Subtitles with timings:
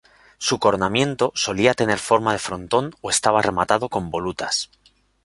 [0.39, 4.71] Su coronamiento solía tener forma de frontón o estaba rematado con volutas.